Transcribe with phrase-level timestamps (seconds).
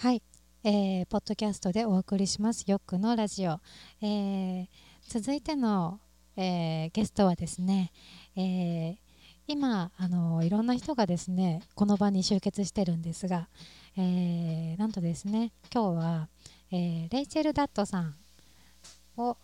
[0.00, 0.22] はい、
[0.62, 2.62] えー、ポッドキャストでお送りします。
[2.68, 3.58] よくのラジオ、
[4.00, 4.66] えー、
[5.08, 5.98] 続いての、
[6.36, 7.90] えー、ゲストはですね、
[8.36, 8.96] えー、
[9.48, 13.48] 今あのいろんな人がですねこの場に集結してるんですが、
[13.96, 16.28] えー、なんとですね今日は、
[16.70, 18.14] えー、レイチェル・ダットさん
[19.16, 19.36] を、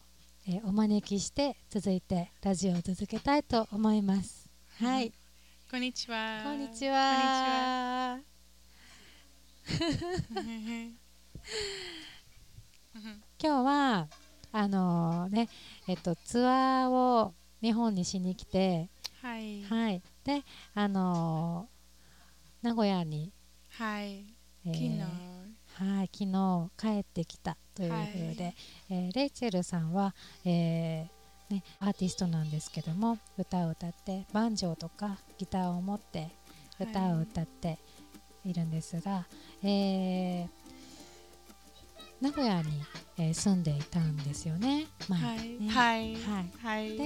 [0.46, 4.48] えー、お招きして続いてラジオを続けたいと思います。
[4.78, 5.12] はい。
[5.68, 6.42] こんにちは。
[6.44, 8.33] こんにちは
[13.42, 14.08] 今日は
[14.52, 15.48] あのね
[15.86, 18.88] えっとツアーを日本にしに来て
[19.24, 19.62] はい。
[19.62, 20.02] はい。
[20.22, 20.42] で
[20.74, 21.66] あの
[22.60, 23.32] 名古屋に、
[23.70, 24.26] はい。
[24.66, 25.00] えー昨日。
[25.76, 28.54] はい昨日帰ってきたということで、はい。
[28.90, 36.28] えーレイチェルさんは、えーね、アーティストなんですけども歌を歌ってバンジョーとかギターを持って
[36.78, 37.78] 歌を歌って
[38.44, 39.26] いるんですが、
[39.62, 40.48] えー
[42.20, 42.70] 名古屋に、
[43.18, 44.86] えー住んでいたんですよね。
[45.08, 45.48] 前はい。
[45.60, 45.68] ね。
[45.68, 46.14] はい。
[46.14, 46.50] はい。
[46.62, 46.96] はい。
[46.96, 47.04] で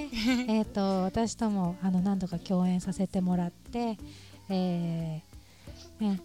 [0.49, 3.99] えー、と私ともあの何度か共演させてもらって、
[4.49, 6.21] えーね、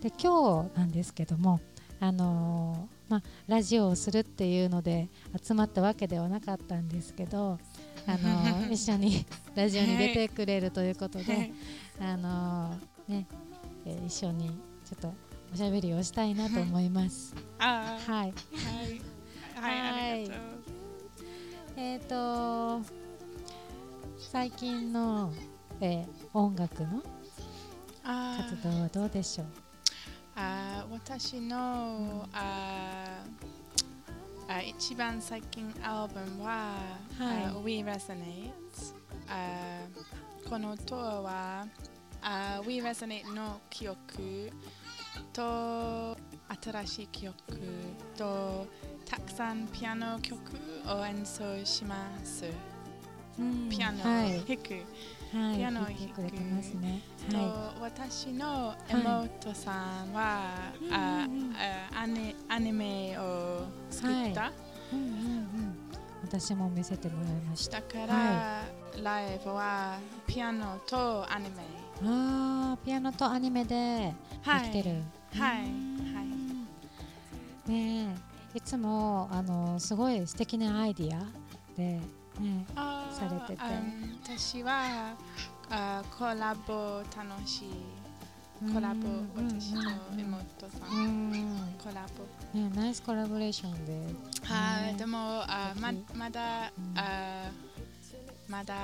[0.00, 1.60] で今日なんですけども、
[1.98, 5.08] あのーまあ、ラジオをするっていうので
[5.42, 7.58] 集まったわけではなかったんですけど、
[8.06, 11.52] あのー 一緒にラジオに出てくれるということで、はい。
[12.00, 13.26] あのーね
[13.86, 14.48] えー一緒に
[14.84, 15.14] ちょっと
[15.52, 17.34] おしゃべりをしたいなと思います。
[17.58, 18.26] はい、はい。
[18.26, 18.32] はい
[19.60, 20.44] ありがとう。
[21.76, 22.80] えっ、と
[24.18, 25.32] 最近の、
[25.80, 27.02] えー音楽の
[28.04, 29.46] 活動はどうでしょう？
[30.36, 36.74] あー私のあーあ一番最近アルバムは、
[37.18, 37.44] はい。
[37.46, 38.52] あ We Resonate
[39.28, 41.66] あーこの音は
[42.22, 44.52] あー We Resonate の記憶。
[45.32, 46.16] と
[46.62, 47.36] 新しい記憶。
[48.16, 48.66] と
[49.04, 50.38] たくさんピアノ曲
[50.86, 52.44] を演奏します。
[53.70, 57.00] ピアノをはい、弾く、はい、ピアノを弾くね。
[57.30, 64.52] とは私の妹さんは、あうんうんあアニアニメを作った、い、
[64.92, 65.76] うんうんうん。
[66.22, 67.80] 私も見せてもらいました。
[67.80, 68.62] だから、
[69.02, 74.70] ライブはピアノとアニメああ、ピアノとアニメでではい。
[74.70, 75.02] きてる。
[75.38, 75.64] はい。
[75.66, 76.14] うん。
[76.14, 78.16] はいね
[78.54, 81.20] え、いつもあのすごい素敵なアイディア
[81.76, 82.00] で
[82.40, 82.64] ね。
[83.12, 83.62] されてて。
[83.62, 83.70] あ
[84.24, 85.14] 私は
[85.70, 87.68] あコラボ楽しい。
[88.74, 89.48] コラボうん。
[89.60, 89.78] 私と
[90.12, 91.30] うん妹さうん。
[91.32, 91.74] ん。
[91.78, 92.06] コラ
[92.52, 92.58] ボ。
[92.58, 93.92] ね、ナイスコラボレーションで。
[93.92, 94.96] ねはい。
[94.96, 96.98] でもあままだうん。
[96.98, 97.50] あ
[98.50, 98.74] まだ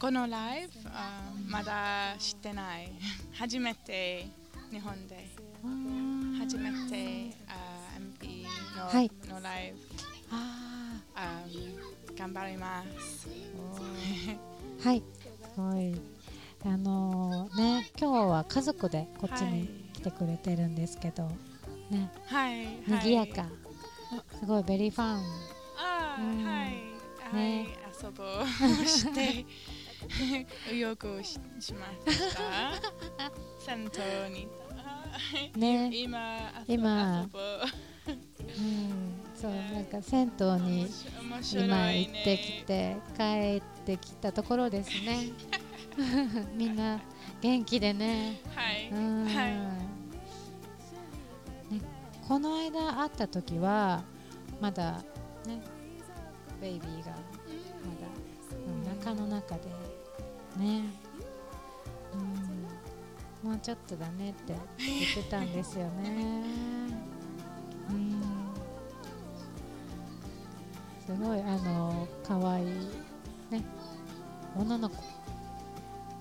[0.00, 2.90] このライブあまだ知ってない。
[3.32, 4.26] 初めて
[4.72, 5.30] 日本で。
[5.62, 8.46] うん初めてあ MP
[8.76, 9.10] の,、はい。
[9.28, 9.78] のライブ。
[10.32, 11.42] ああ
[12.18, 13.28] 頑張ります。
[13.28, 14.84] ー。
[14.84, 15.94] はい、すごい。
[16.64, 21.30] あのーね、今日は家族でこっちに来てくれてるんですけど、
[21.90, 22.66] ね、はい。
[22.88, 23.46] 賑やか。
[24.40, 25.22] すごいベリーファン。
[25.78, 26.44] あーうん。
[26.44, 26.70] はい、
[27.36, 27.62] ね。
[27.62, 29.44] はい、遊ぼうして
[30.72, 33.30] 泳ぐししました。
[33.60, 33.90] 銭
[34.24, 34.48] 湯に。
[35.54, 37.28] ね、今、遊今う。
[38.06, 40.86] うん、そう、なんか銭湯に
[41.52, 45.32] 今ね行ってきて、帰ってきたところですね。
[46.56, 47.00] みんな
[47.42, 48.40] 元気でね。
[48.54, 49.34] はい、うんはい、
[51.74, 51.80] ね、
[52.26, 54.02] この間会った時は
[54.60, 55.02] まだ
[55.46, 55.60] ね
[56.60, 57.29] ベイビーが
[59.10, 59.60] まだ、うん、中の中で。
[60.56, 60.82] ね、
[63.42, 66.42] うん、もうちょっとだねって言ってたんですよね。
[67.90, 68.22] うん。
[71.06, 72.66] すごいあの可愛い
[73.50, 73.64] ね。
[74.56, 74.96] 女の子。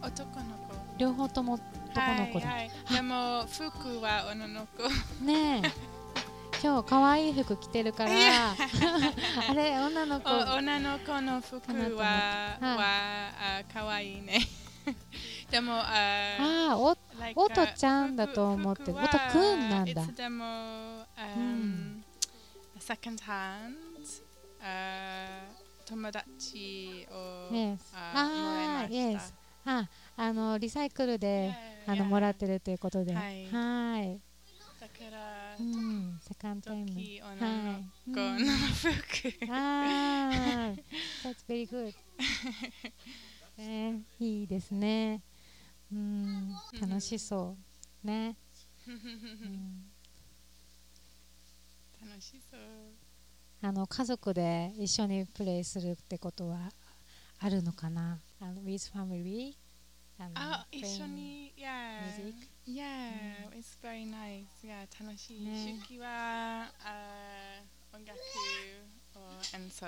[0.01, 0.75] 男の子。
[0.97, 4.83] 両方とも男の子で、はいはい、でも服は女の子。
[5.24, 5.71] ねえ
[6.61, 8.11] 今日可愛い服着てるから。
[9.50, 10.29] あれ女の子。
[10.29, 11.56] お女の子の服
[11.95, 14.39] はは可愛いね。
[15.50, 15.85] でもあ
[16.39, 20.03] ああお like おとちゃんだと思っておとくんなんだ。
[20.03, 22.03] いつでも、う um, ん。
[22.79, 23.75] second hand
[24.62, 25.47] あ
[25.85, 28.95] 友達を、Yes あもらいまああした。
[28.95, 29.33] Yes
[29.65, 31.53] ああのリサイクルで
[31.88, 33.13] あのはいもらってるということで。
[33.13, 33.44] ははい
[34.15, 34.21] い。
[34.79, 36.19] だから、うん。
[36.21, 36.88] セカンドタイム。
[36.91, 38.51] 時女のはい子の
[38.94, 40.75] 服、ああ
[41.23, 41.94] That's very good
[43.57, 45.21] ねいいですね。
[45.91, 46.56] うん。
[46.79, 47.57] 楽しそ
[48.03, 48.07] う。
[48.07, 48.38] ね。
[48.88, 49.91] うん。
[52.09, 52.59] 楽しそう。
[53.62, 56.71] あの家族で一緒にプレイするってことは
[57.39, 58.17] あるのかな？
[58.39, 59.53] あの with family
[60.19, 62.06] あのあ、一緒に、yeah.
[62.06, 62.36] music
[62.68, 64.45] Yeah, it's very nice.
[64.63, 65.42] Yeah, 楽しい。
[65.42, 67.62] ねは、あ
[67.94, 68.19] 音楽
[69.16, 69.21] を
[69.56, 69.86] 演奏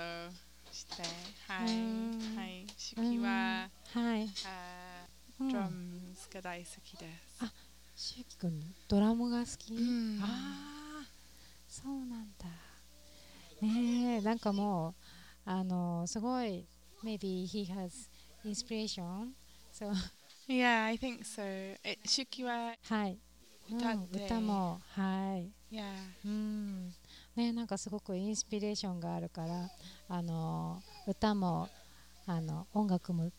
[0.72, 1.02] して、
[1.46, 1.72] はうい。
[1.72, 2.66] んはい。
[2.78, 5.06] 手記は、はい、あ
[5.38, 7.44] うん、ドラムスが大好きです。
[7.44, 7.52] あ
[7.94, 8.58] しゅくん
[8.88, 11.06] ドラムが好き、うんああ
[11.68, 12.46] そうなんだ
[13.60, 14.94] ねえなんかもう
[15.44, 16.66] あのすごい
[17.04, 18.08] maybe he has
[18.44, 19.32] inspiration
[19.72, 19.92] so
[20.52, 21.42] Yeah, I think so.
[21.82, 23.18] え、手記は、はい、
[23.70, 24.26] うん歌って。
[24.26, 25.50] 歌もはい。
[25.74, 25.82] Yeah.
[26.26, 26.94] うん。
[27.34, 29.70] ねなんかすごくインスピレーションがあるから
[30.08, 31.70] あの歌も
[32.26, 33.30] あの音楽も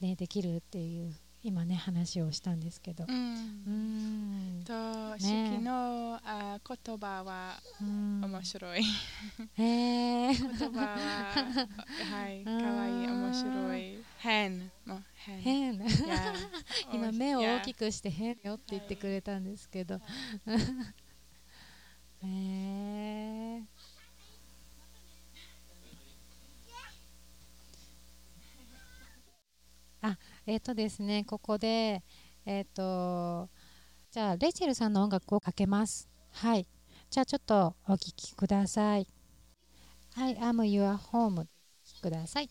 [0.00, 1.12] ねできるっていう
[1.46, 3.06] 今ね話をしたんですけどう。
[3.12, 4.72] うんんと、
[5.14, 8.82] 手記のあ言葉はうん面白い。
[9.54, 10.36] へえ言
[10.72, 14.04] 葉は、はい、かわいい、面白い。
[14.18, 15.40] 変も変。
[15.40, 15.80] 変.
[16.92, 17.86] 今目を大きく。
[17.86, 20.00] くして変よって言ってくれたんですけど
[22.22, 23.64] へえあ
[30.46, 32.02] えっ、とですねここで
[32.44, 33.48] えっ、と
[34.10, 36.08] じゃあレイチェルさんの音楽をかけます。
[36.32, 36.66] はい。
[37.10, 39.06] じゃあちょっとお聴きください。
[40.16, 41.46] I am your home
[42.00, 42.48] ください。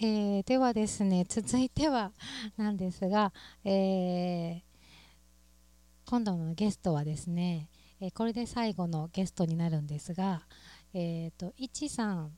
[0.00, 2.10] えーではですね続いては
[2.56, 3.32] なんですが、
[3.64, 4.74] えー
[6.06, 7.68] 今度のゲストはですね、
[8.00, 10.42] えーこれで最後のゲストになるんですが、
[10.92, 12.32] えー、といちさん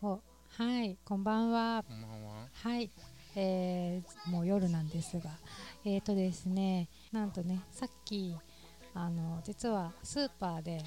[0.00, 0.20] を
[0.56, 2.46] はいこんばんはこんばんは。
[2.52, 2.90] はい、
[3.34, 5.30] えーもう夜なんですが
[5.84, 8.36] えっ、とですねなんとねさっき
[8.94, 10.82] あの実はスーパーで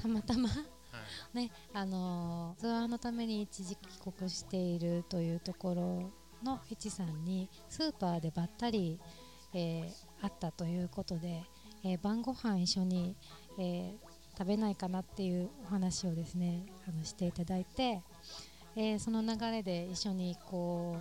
[0.00, 0.83] たまたまはい。
[1.32, 6.10] ねあのツアーのために一時帰国しているというところ
[6.44, 9.00] のいちさんにスーパーでばったり、
[9.52, 11.44] えー会ったということで、
[11.84, 13.16] えー晩ご飯一緒に、
[13.58, 18.02] えー食べないかなっていうお話をですねあのしていただいて、
[18.74, 20.96] えーその流れで一緒にこ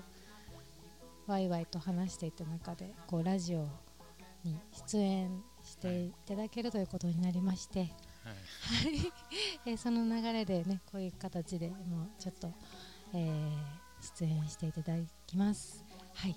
[1.27, 3.65] うワイワイと話していた中でこうラジオ
[4.43, 7.89] に出演していただけるということになりまして、
[8.23, 8.35] はい。
[8.35, 9.13] はい、
[9.65, 12.51] えーその流れでねこういう形でもうちょっと、
[13.13, 15.81] えー出演していただきます。
[16.13, 16.35] はい、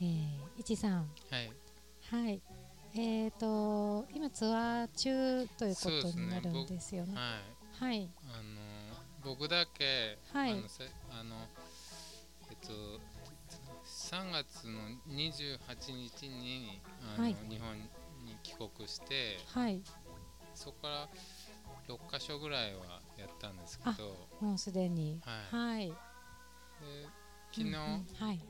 [0.00, 1.52] えー、いちさん、はい。
[2.10, 2.40] はい、
[2.94, 7.14] えーと今ツアー中ということになるんですよね。
[7.14, 7.90] はい。
[7.90, 8.60] はい、あの
[9.22, 11.36] 僕だけ、はいあのせあの
[12.50, 12.72] えっと
[13.84, 14.80] 3月の
[15.14, 15.58] 28
[15.92, 16.80] 日に
[17.14, 17.76] あの、はい日本
[18.24, 19.82] に帰国して、はい、
[20.58, 21.08] そこから
[21.88, 25.72] 6カ所ぐらいはやったんですけど、もうすでに、はい。
[25.72, 25.94] はい、で
[27.52, 27.78] 昨日、うんうん。
[28.18, 28.40] はい、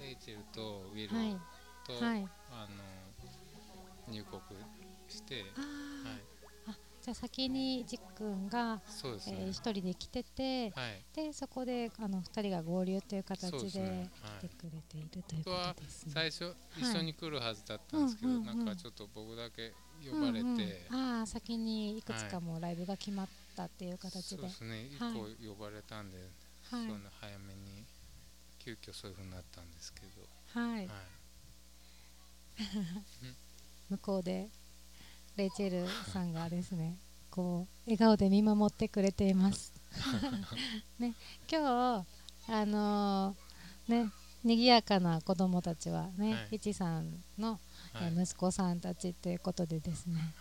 [0.00, 1.36] レイチェルとウィルはい、
[1.86, 2.66] と、はい、あ
[4.08, 4.42] の入国
[5.08, 6.18] して、あはい。
[6.68, 9.36] ー、あ、じゃあ先にじっくんが、そうですね。
[9.42, 11.04] えー、一人で来てて、はい。
[11.14, 16.12] でそこであの二人が合流という形で来てくれているということですね。
[16.12, 19.72] 最初一緒に来るはずだったんですけど、なんかちょっと僕だけ
[20.04, 20.46] 呼ばれて、
[20.90, 21.18] うんうん。
[21.18, 24.86] ああ先にいくつかもうライブが決まったっていう形で、そうですね。
[24.86, 25.14] 一はい。
[25.14, 26.18] 個呼ばれたんで、
[26.70, 26.86] はい。
[26.88, 27.84] そうね早めに
[28.58, 30.28] 急遽そういう風になったんですけど、
[30.60, 30.86] はい。
[30.86, 31.06] はい、
[33.90, 34.48] 向こうで
[35.36, 36.96] レイチェルさんがですね
[37.30, 39.72] こう笑顔で見守ってくれています。
[40.98, 41.14] ね
[41.50, 42.06] 今日
[42.52, 44.12] あのーね
[44.44, 46.56] 賑やかな子供たちはね、はい。
[46.56, 47.58] いちさんの、
[48.00, 48.12] はい。
[48.12, 50.34] えー息子さんたちということでですね,、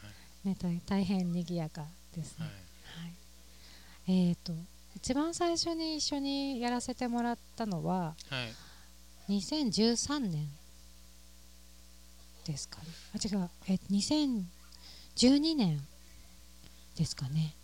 [0.43, 2.45] ね大大変賑やかですね。
[2.45, 3.05] はい。
[3.05, 4.53] はい、えー、と
[4.95, 8.53] 一番最初に一緒にやらせてもらったのははい。
[9.39, 10.47] 2013年
[12.45, 12.87] ですかね。
[13.13, 13.49] あ違う。
[13.67, 15.85] え2012年
[16.95, 17.55] ですかね。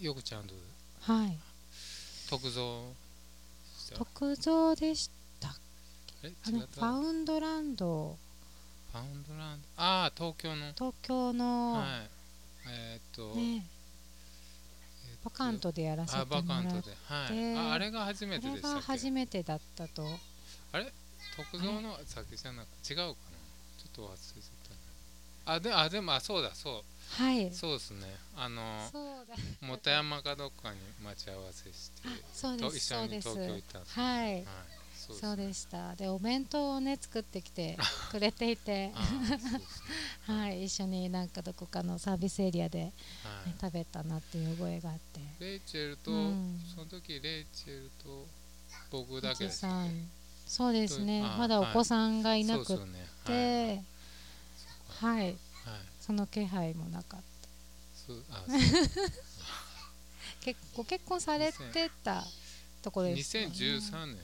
[0.00, 0.54] よくちゃんと
[1.00, 1.38] はい。
[2.28, 2.82] 特造
[3.76, 3.98] した？
[3.98, 5.12] 特造でした
[6.24, 6.80] えあのフ違った？
[6.80, 8.16] ァウンドランド。
[8.92, 9.68] ファウンドランド？
[9.76, 10.72] ああ東京の。
[10.74, 12.10] 東京の、はい。
[12.68, 13.58] えーっと、ねえ。
[13.58, 13.62] ーっ
[15.22, 16.96] とバカントでやらせてあもらっバカントで。
[17.06, 17.36] はい。
[17.36, 18.76] でああれが初めあれてでしたっけ？
[18.76, 20.06] が初めてだったと。
[21.36, 23.12] 特造の酒じゃなく違うかな？
[23.12, 23.14] ちょ
[23.88, 24.40] っと忘れちゃっ
[25.46, 25.52] た。
[25.52, 26.84] あであでもあそうだそ
[27.18, 27.22] う。
[27.22, 27.50] はい。
[27.52, 28.06] そうですね。
[28.36, 29.34] あのそうだ。
[29.66, 33.48] 本山かどっかに待ち合わせしてあそうとです一緒にそうです。
[33.48, 34.32] 東京行ったんですはい。
[34.34, 34.44] はい
[35.12, 35.94] そうでした。
[35.94, 37.76] でお弁当をね作ってきて
[38.10, 38.92] くれていて。
[40.26, 42.92] はい一緒になんかどこかのサービスエリアで、ね
[43.22, 43.54] はい。
[43.60, 45.20] 食べたなっていう覚えがあって。
[45.40, 46.60] レイチェルと、うん。
[46.74, 48.26] その時レイチェルと
[48.90, 50.10] 僕だけですさん。
[50.46, 51.22] そうですね。
[51.22, 52.78] あまだお子さんがいなく
[53.26, 53.82] て、
[55.00, 55.36] はい。
[56.00, 57.24] その気配もなかった。
[60.44, 62.22] 結ご結婚されてた
[62.82, 63.54] ところですよね。
[63.54, 64.18] 2013年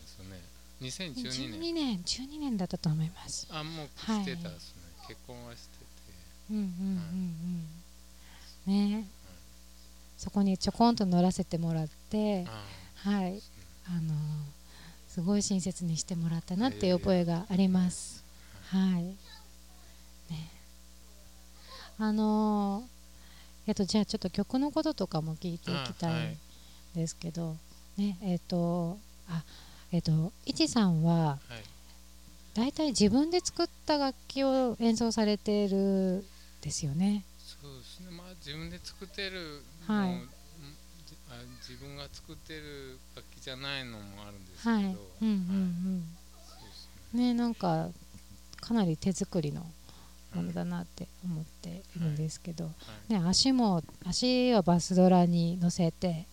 [0.81, 3.47] 2012年12年12年だったと思います。
[3.51, 5.85] あもうはいしてたですね、結婚はしてて。
[6.51, 7.67] うんうんうん
[8.67, 8.99] うん。
[8.99, 9.07] ね。
[10.17, 13.43] そこにちょこんと乗らせてもらってあはい。
[13.87, 14.15] あの
[15.09, 18.25] すごい親切にしてもらったなっていう覚えがあります。
[18.69, 19.03] はい。
[19.03, 19.17] ね。
[21.99, 22.85] あの
[23.67, 26.39] えっとじゃあちょっと曲のこととかも聞いていきたいん
[26.95, 27.57] ですけど、
[27.99, 29.43] ねえっとあ
[29.92, 31.64] えっといちさんははい。
[32.54, 36.25] だいたい自分で作った楽器を演奏されてる
[36.61, 37.25] ですよね。
[37.38, 38.11] そうですね。
[38.11, 40.23] まあ自分で作ってるはい。
[41.61, 44.85] 自分が作ってる楽器じゃないのもあるんですけど、はい。
[44.85, 45.28] うんうんはい。
[47.14, 47.20] うん。
[47.20, 47.32] ね。
[47.32, 47.88] ねなんか
[48.61, 49.64] かなり手作りの
[50.35, 52.70] ものだなって思っているんですけど、は
[53.09, 53.12] い。
[53.12, 56.26] ね、足も足はバスドラに乗せて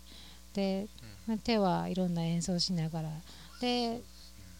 [0.53, 0.87] で
[1.27, 1.39] うん。
[1.39, 3.09] 手はいろんな演奏しながら
[3.61, 4.01] で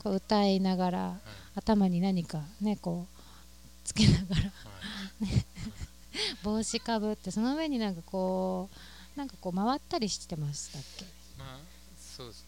[0.03, 1.19] こう歌いながらはい。
[1.55, 5.45] 頭に何かねこうつけながらはい。
[6.43, 8.69] 帽子かぶってその上になんかこ
[9.15, 11.05] うなんかこう回ったりしてましたっけ？
[11.37, 11.59] まあ
[11.99, 12.45] そうです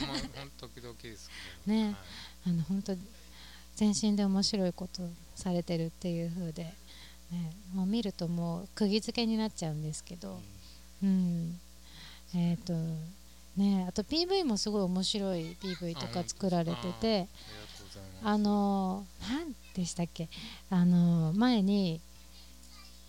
[0.00, 0.06] ね。
[0.06, 1.76] もうほん時々ですけど。
[1.76, 1.84] ね。
[1.86, 1.94] はい。
[2.46, 2.96] あの本当
[3.76, 6.64] 全身で面白いことされてるっていう風で、
[7.30, 10.40] ね、もう見るともう釘付けになっちゃうんですけど、
[11.02, 11.58] うん、
[12.34, 12.74] えっ、と
[13.56, 17.28] ねあと PV もすごい面白い PV とか作られてて
[18.22, 20.28] あの何でしたっけ？
[20.70, 22.00] あの前に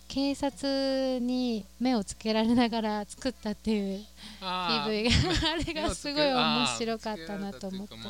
[0.07, 4.05] 警察に目をつけられながら作ったっていう
[4.41, 7.95] PV が あれがすごい面白かったなと思って。
[7.95, 8.01] ね。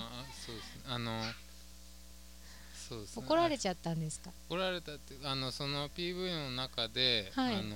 [3.15, 4.31] 怒られちゃったんですか？
[4.50, 7.55] 怒られたってあのその PV の中で、はい。
[7.55, 7.75] あの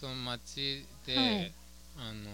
[0.00, 1.52] その街で、はい。
[1.98, 2.30] あの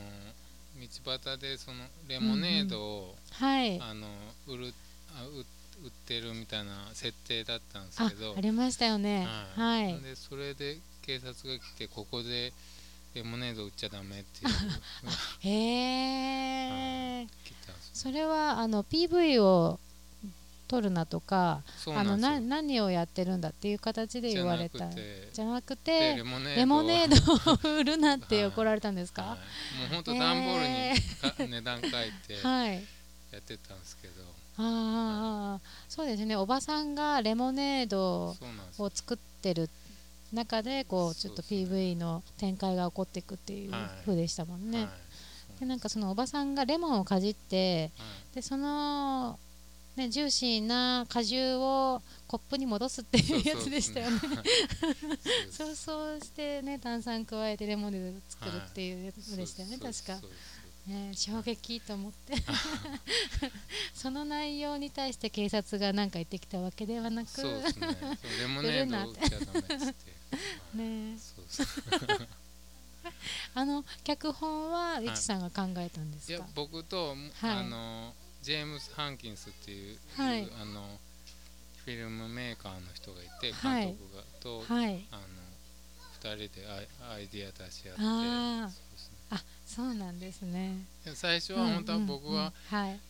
[0.77, 3.81] 道端でそのレモネードを、はい。
[3.81, 4.07] あの
[4.47, 4.75] 売る
[5.17, 5.45] あ売
[5.85, 8.35] 売ってるみたいな設定だったんですあけど。
[8.37, 9.27] ありましたよね。
[9.57, 12.53] はい、でそれで警察が来てここで
[13.15, 14.55] レモネード売っちゃダメっていう。
[15.49, 19.79] へえ来たんですそれはあの PV を
[20.67, 24.79] 撮るなとかあのな何をやってるんだっていう形で言われた。
[24.79, 26.17] じゃなくてじゃなくでて
[26.57, 27.71] レモネード。
[27.71, 29.23] を売るなってはい怒られたんですか？
[29.23, 31.91] はい、もう本当段ボールにか、値段書い
[32.27, 32.85] て はい。
[33.33, 34.23] やってたんですけど、
[34.59, 35.61] あーあーあー。
[35.89, 36.37] そうですね。
[36.37, 38.37] おばさんがレモネード
[38.79, 39.69] を作ってる
[40.33, 43.83] 中でこうちょっと PV の展開が起こっていくっていうはい。
[44.05, 44.91] 風でしたもんね、は
[45.57, 45.61] い。
[45.61, 48.35] でなんかそのおばさんがレモンをかじってはい。
[48.37, 49.39] でその、
[49.97, 54.19] ね、ジューシーな果汁をコップに戻すっていうやつでしたよね。
[55.51, 56.21] そうそう。
[56.21, 60.05] してね炭酸加えてレモネード作るっていうやつでしたよね、そうです。
[60.05, 60.27] 確か。
[60.87, 62.35] ね、衝撃と思って。
[63.95, 67.29] その内容に対して警察が何か言ってきたわけではなく。
[67.31, 67.97] そうですね。
[68.01, 69.53] そうレモネード売っちゃダ
[70.75, 71.19] メっ
[73.55, 77.19] あの脚本はリチさんが考えたんですいやか、僕と、はい。
[77.43, 80.47] あのジェームス・ハンキンスっていう、はい。
[80.61, 81.01] あの
[81.83, 83.87] フィルムメーカーの人がいてはい。
[83.87, 85.07] 監督が、と、はい。
[85.11, 85.23] あの
[86.21, 88.69] 2人でアイアイディア出し合ってあー。
[88.69, 89.17] そうですね。
[89.31, 90.77] あそうなんですね。
[91.07, 92.53] で最初は本当は僕は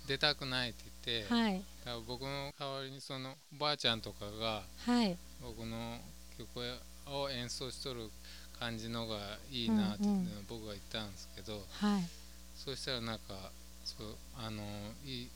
[0.06, 1.62] 出たくないって言って、はい。
[2.06, 5.16] 僕の代わりにそのおばあちゃんとかがはい。
[5.42, 5.98] 僕の
[6.38, 6.60] 曲
[7.10, 8.08] を演奏しとる
[8.60, 9.16] 感じのが
[9.50, 12.04] いいなって、うんうん僕が言ったんですけどはい。
[12.54, 13.50] そうしたらなんか
[13.84, 14.62] そうあの
[15.04, 15.30] いい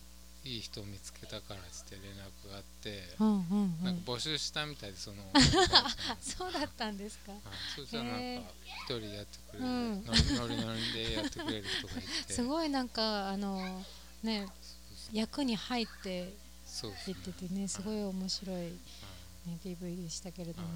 [0.45, 5.17] いい人見つけたからっつって連絡があって、うんうんうなんんか募集したみたいでその。
[6.21, 7.33] そうだったんですか。
[7.33, 7.41] はい。
[7.77, 10.05] そしたらなんへか一人やってくれる、うん。
[10.07, 12.33] ノリノリノリでやってくれる人がいて。
[12.33, 13.85] すごいなんかあの
[14.23, 14.47] ね
[15.13, 16.33] 役に入って
[16.65, 17.17] そうですね。
[17.19, 19.77] いっててねすごい面白い、ね、はい。
[19.77, 20.69] PV でしたけれども。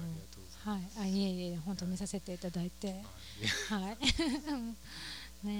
[0.65, 0.81] はい。
[0.99, 3.01] あいえいえ本当見させていただいて。
[3.69, 3.83] はい。
[3.83, 3.97] はい。
[5.47, 5.53] ね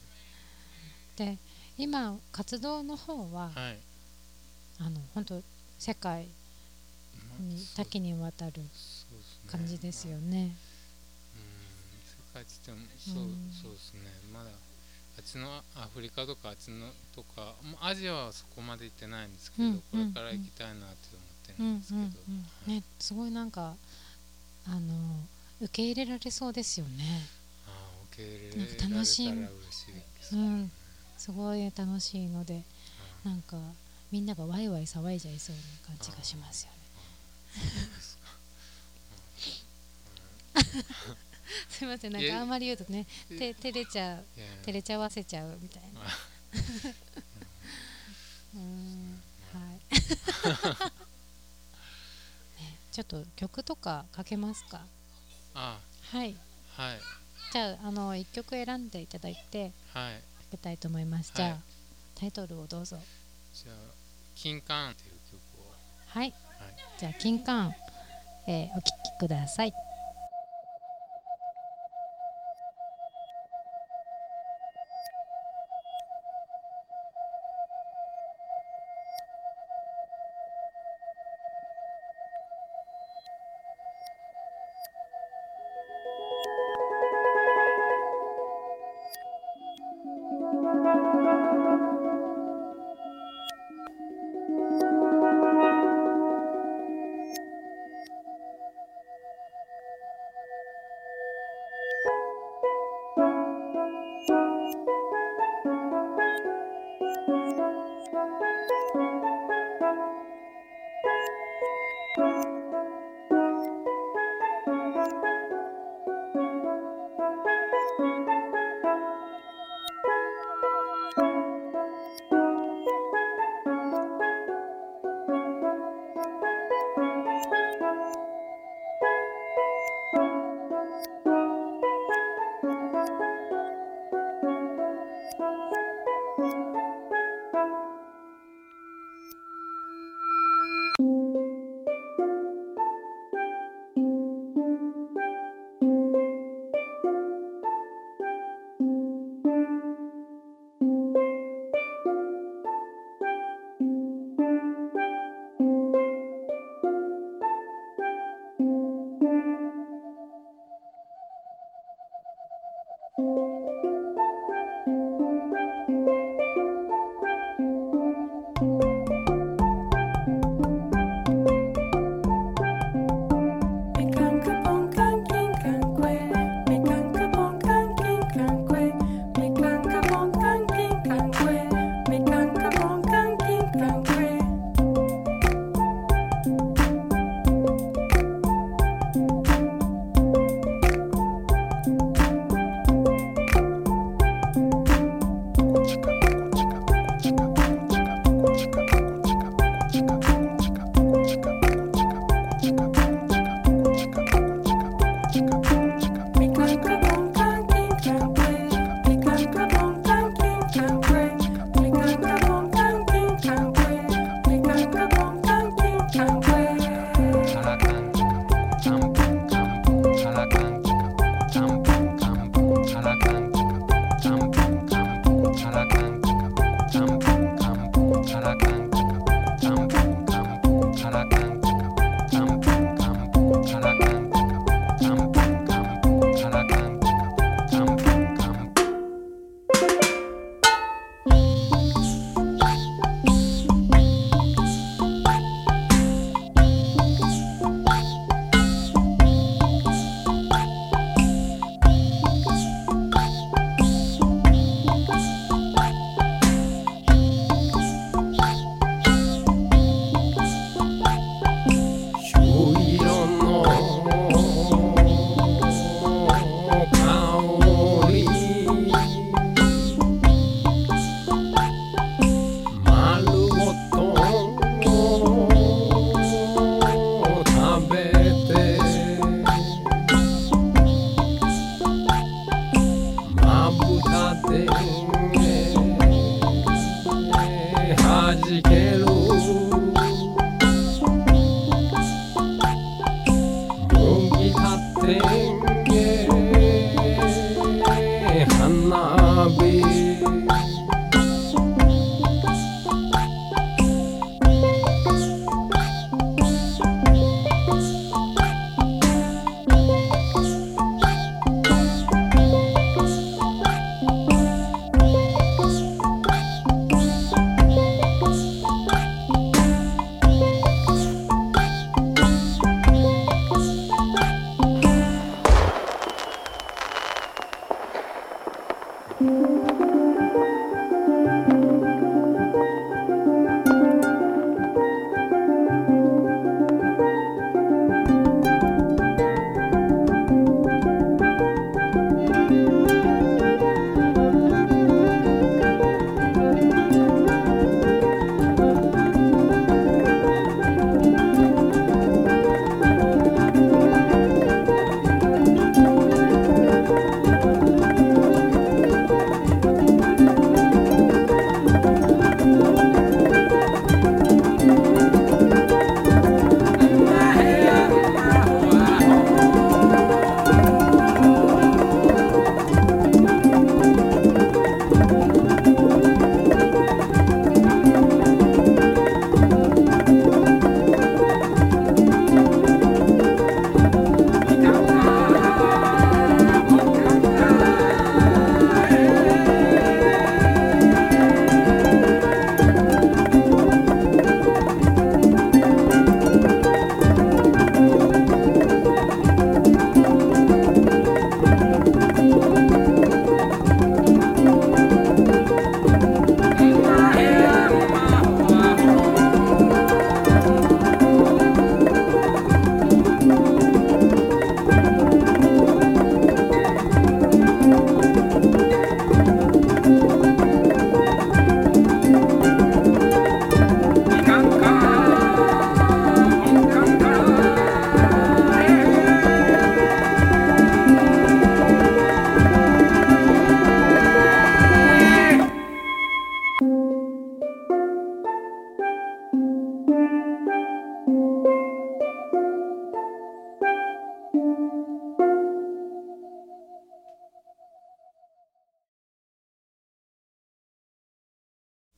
[0.00, 0.13] え
[1.16, 1.38] で
[1.78, 3.78] 今活動の方ははい。
[4.80, 5.42] あの本当
[5.78, 6.26] 世界
[7.38, 8.52] に多岐にわたる
[9.46, 10.56] 感じですよまあね。
[11.36, 11.42] うん、
[12.02, 13.52] 世界っつってもそう、うん。
[13.62, 14.00] そうですね。
[14.32, 21.78] まだあっちのアフリカとかあっちのとか、もうアジアはそこまで行ってないんですけど、うんこれから行きたいなって思ってるうんうんん。
[21.78, 22.00] ですけど、
[22.66, 23.76] うんねすごいなんか
[24.66, 25.20] あの
[25.60, 27.28] 受け入れられそうですよね。
[27.68, 29.42] ああ受け入れられたら嬉しいいで
[30.22, 30.70] す、うん
[31.24, 32.62] すごい楽しいので
[33.24, 33.56] なんか
[34.12, 36.76] みんながワイワイ騒いじゃいそうな感じがしますよね。
[41.70, 44.24] すいませんなんかあんまり言うとねて照れちゃう
[44.66, 46.00] 照れちゃわせちゃうみたいな。
[46.02, 46.04] あ
[48.56, 49.22] うん。
[49.54, 49.80] はい。
[52.60, 54.84] ねちょっと曲とかかけますか？
[55.54, 55.80] あ。
[56.02, 56.36] はい。
[56.76, 57.00] はい。
[57.50, 59.72] じゃああの一曲選んでいただいて。
[59.94, 60.20] はい。
[60.20, 61.32] かけたいと思います。
[61.34, 61.60] じゃあ、はい
[62.16, 62.96] タイトルをどうぞ。
[63.52, 63.76] じゃあ
[64.36, 65.72] 金柑っていう曲を
[66.06, 66.20] はい。
[66.22, 66.34] はい
[66.96, 67.72] じゃあ金柑、
[68.46, 69.72] えーお聴きください。「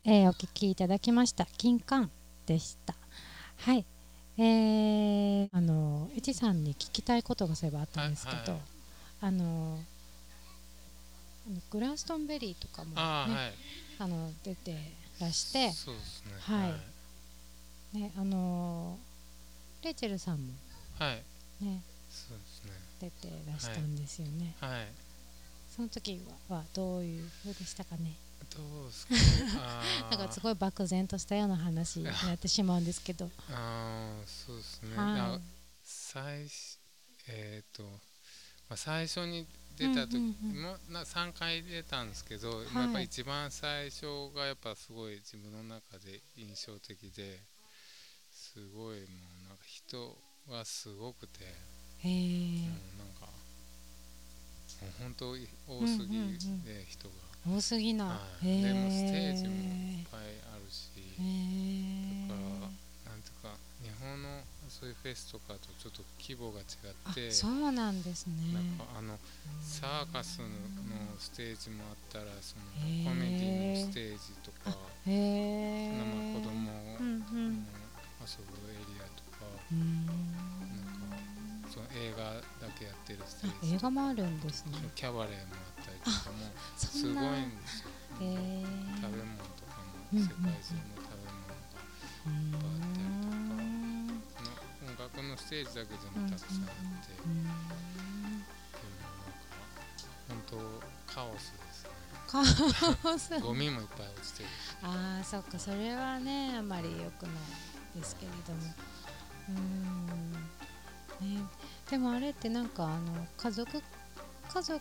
[0.08, 1.48] えーお聞きいただきました。
[1.58, 2.08] 金柑
[2.46, 2.94] でした。
[3.56, 3.84] はい。
[4.38, 8.60] えー、あのエチさんに聞きたいことがそういえばあったんですけど、はいはい。
[9.22, 9.80] あの
[11.70, 13.52] グラストンベリーとかも、ねああはい。
[13.98, 14.76] あの出て
[15.20, 16.32] らしてそうですね。
[16.38, 16.68] は
[17.92, 17.98] い。
[17.98, 18.96] ねあの
[19.82, 20.52] レイチェルさんも
[21.00, 22.70] はい、はい、ねそうですね。
[23.00, 24.86] 出てらしたんですよね、はい。
[25.74, 28.04] その時ははどういう風でしたかね？
[28.04, 28.25] ど
[28.62, 29.14] うですか
[30.10, 35.40] なんかーすごい漠然としたような話になってしまうんですけど、あーそうですね、はい。
[35.82, 36.78] 最初
[37.28, 42.66] えっ、と、まあ、最初に出た時うんうんうんもな3回出たんですけど、い。
[42.66, 47.40] まあやっぱ一番最初がやっぱすごい自分の中で印象的で
[48.32, 49.06] すごいも
[49.44, 50.16] うなんか人
[50.48, 57.14] がすごくて、へえもうなんかもう本当に多すぎで人が、
[57.48, 58.48] 多すぎな、はい。
[58.48, 60.20] へえでもステージもいっぱい
[60.52, 60.90] あるし、
[62.28, 66.64] だからなんていうか日本のそういうフェスとかとちょっと規模が違
[67.06, 68.34] あってそうなんですね。
[68.52, 69.18] なんかあの
[69.62, 70.46] サーカスの
[71.18, 72.64] ステージもあったらその
[73.04, 77.66] コメディのステージとかへえ生子供うのんうん。
[78.26, 80.06] 遊ぶエリアとかうん。
[80.06, 80.16] なん
[81.14, 81.16] か
[81.70, 82.24] その映画
[82.66, 84.72] だけやってるステあージ映画もあるんですね。
[84.74, 85.54] そのキャバレーも
[86.06, 86.46] とかも
[86.78, 87.90] そすごいんですよ。
[88.20, 88.64] へえ
[89.02, 90.22] 食べ物とかもうん。
[90.22, 91.58] 世界中の食べ物が
[92.26, 93.74] うーっぱいあったり
[94.32, 94.54] その
[94.86, 98.94] 音楽のステージだけでもたくさんあってうーんでも
[100.28, 100.56] なんか本当
[101.12, 101.90] カオスですね。
[102.26, 102.40] カ
[103.10, 103.38] オス。
[103.40, 105.58] ゴミもいっぱい落ちてるしああそっか。
[105.58, 108.58] それはねあまり良くないですけれども。
[109.50, 111.36] うーん。
[111.36, 111.42] ね。
[111.90, 113.80] でもあれってなんかあの家族
[114.56, 114.80] 家族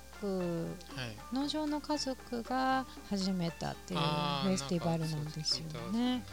[0.95, 1.35] はい。
[1.35, 6.23] 農場の家族が始めたっていうフェスティバルなんですよね。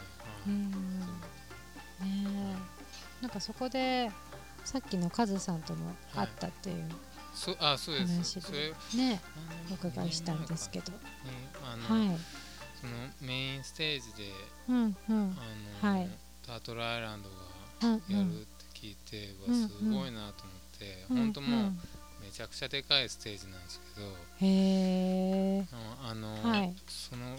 [3.21, 4.09] なんかそこで
[4.63, 6.91] さっきのカズさんとも会ったっていうはい。
[7.35, 8.39] そうあそうです。
[8.39, 8.73] 話で。
[8.97, 9.21] ね
[9.69, 10.93] おお伺いしたんですけど。
[11.65, 12.17] あの、はい。
[12.79, 14.31] そのメインステージで
[14.69, 15.37] うんうん。
[15.81, 16.09] あの、はい。
[16.47, 17.35] タートルアイランドが
[17.81, 21.79] うんやるって聞いて、ううんわすごいなと思って、うん本当もう、うん
[22.23, 25.65] めちゃくちゃでかいステージなんですけどへえ
[26.03, 26.73] あの、はい。
[26.87, 27.37] その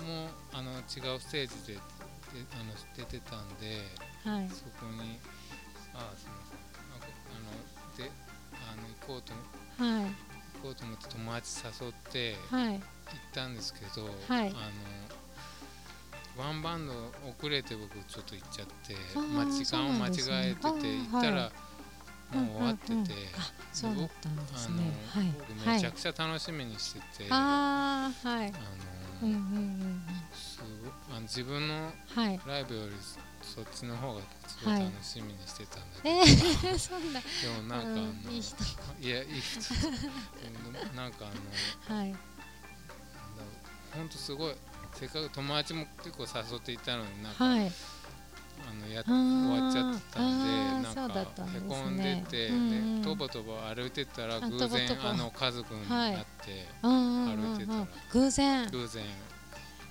[0.00, 1.80] おもうあの違うステージでで
[2.54, 3.82] あの出てたんで
[4.24, 4.48] はい。
[4.48, 5.18] そこに
[5.94, 7.18] あすみません。
[7.34, 8.10] あので
[8.54, 9.32] あの行こうと
[9.82, 10.04] はい。
[10.04, 12.74] 行こうと思って友達誘ってはい。
[12.74, 12.80] 行っ
[13.34, 14.48] たんですけど、はい。
[14.50, 14.54] あの
[16.38, 16.92] ワンバンド
[17.28, 18.94] 遅れて僕ちょっと行っちゃって
[19.34, 20.10] まあ時間を間違
[20.50, 21.52] えてて行ったらは
[22.32, 24.92] もう終わってて、うんうんうんあそうだったんですね。
[25.14, 25.32] はい。
[25.38, 27.32] 僕めちゃくちゃ楽しみにしてて、はい。
[27.32, 28.10] あ
[29.22, 30.60] のうんうんうんす
[31.08, 32.92] ごあの自分のライブより
[33.42, 37.26] そっちの方がすごいはい楽しみにしてたんだけど、えー、 そんなで
[37.62, 38.56] もなんかあの、うんいい人。
[39.00, 39.60] いやいい人。
[39.74, 41.26] う んなんか
[41.88, 42.14] あのはい。
[43.92, 44.54] ほんとすごい
[44.94, 47.72] せっかく友達も結構誘っていったのになんか、はい
[48.68, 53.02] あのや終わっちゃってたんでなんかへこんでて、うんうん。
[53.02, 57.86] でとぼとぼ歩いてたらあ偶然あの家族にはいなって、歩いてたら。
[58.12, 58.70] 偶然。
[58.70, 59.04] 偶然。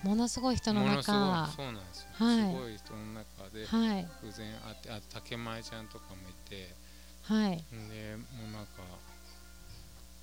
[0.02, 2.38] ものすごい人のものすごい中そうなんですよ、はい。
[2.38, 4.08] すごい人の中ではい。
[4.22, 6.74] 偶然会ってあ竹前ちゃんとかもいて。
[7.22, 7.64] はい。
[7.70, 8.82] でもうなんか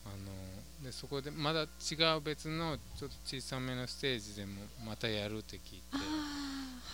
[0.06, 0.16] あの
[0.84, 1.66] でそこでまだ違
[2.18, 5.98] う別のちょっと小さめのステージでもまたやるって聞いあ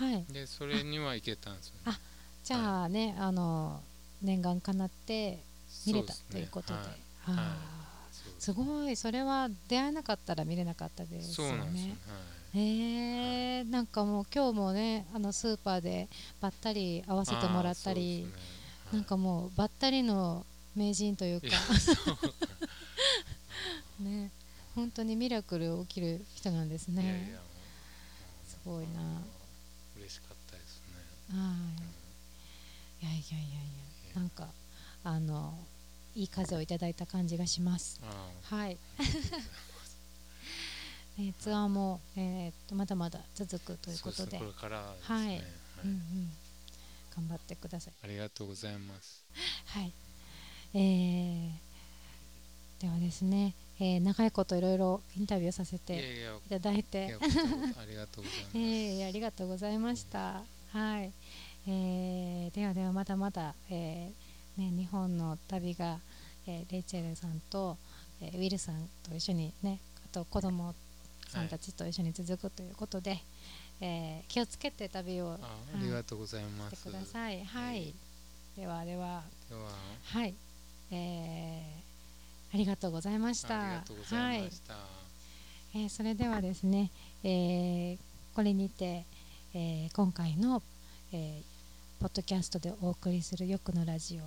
[0.02, 0.24] あはい。
[0.24, 1.98] てでそれには行けたんですよ、ね、
[2.44, 3.82] じゃあねあの
[4.22, 5.40] 念願かなって
[5.86, 6.74] 見れたそということで。
[6.74, 6.88] はい
[7.26, 7.46] あーはい。
[8.40, 8.96] すごい。
[8.98, 13.60] それは出会えなかったら見れなかったですよそうなんですよ、ね。
[13.62, 13.66] はい。
[13.70, 16.10] なんかもう今日もねあのスーパーで
[16.42, 18.24] ばったり会わせてもらったり、ね。
[18.24, 18.30] は
[18.94, 18.96] い。
[18.98, 21.48] なんかもうばったりの名人というか
[24.04, 24.32] ね。
[24.76, 27.04] 本当にミラクル起きる人なんですね。
[27.04, 27.40] いやいや
[28.48, 29.22] すごいな。
[29.98, 31.54] 嬉しかったですね、は
[33.02, 33.06] い。
[33.06, 33.52] いやいやいやい
[34.16, 34.48] やなんか
[35.04, 35.54] あの
[36.16, 38.00] いい風をいただいた感じがします。
[38.04, 38.78] あはい。
[41.20, 44.40] えー ツアーも、えーっとまだまだ続くとーいうことで。
[44.40, 44.46] ね、
[45.02, 45.28] はい。
[45.28, 45.44] はい。
[45.84, 46.34] うんうん、
[47.16, 47.94] 頑張ってください。
[48.04, 49.24] ありがとうございます。
[49.68, 49.94] はい、
[50.74, 51.74] えー
[52.84, 55.96] ではですね、えー長いこといろいろインタビューさせて
[56.46, 60.44] いただいいてありがとうございます、 えーありがとうございました。
[60.72, 61.12] はい、
[61.68, 66.00] えーではではまだまだ、えーね、日本の旅が、
[66.48, 67.78] えーレイチェルさんと、
[68.22, 70.74] えーウィルさんと一緒にねあと子供
[71.28, 73.20] さんたちと一緒に続くということで、
[73.82, 76.84] えー気をつけて旅をあありがとうございましてす。
[76.84, 77.44] ください。
[77.44, 77.94] はい、はい。
[78.56, 79.24] ではでは。
[79.50, 79.72] では。
[80.06, 80.34] はい、
[80.92, 81.93] えー
[82.54, 83.60] ありがとうございました。
[83.60, 84.74] ありがとうございました。
[84.74, 84.84] はい。
[85.76, 86.92] えーそれではですね、
[87.24, 87.98] えー
[88.36, 89.06] これにて、
[89.54, 90.62] えー今回の、
[91.12, 91.54] えー
[92.00, 94.24] ポッドキャストでお送りするよくのラジオ、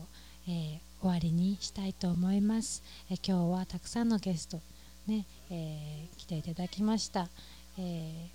[0.50, 4.60] えー終わりにしたいと思います、えー今日はたくさんのゲスト
[5.06, 7.28] ね、えー来ていただきました、
[7.78, 8.26] えー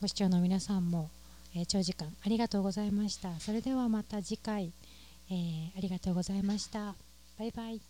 [0.00, 1.10] ご視聴の皆さんも、
[1.54, 3.38] えー長時間ありがとうございました。
[3.38, 4.72] それではまた次回、
[5.30, 6.94] えーありがとうございました。
[7.38, 7.80] バイバイ